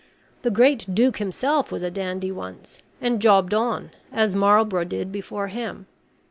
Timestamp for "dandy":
1.91-2.31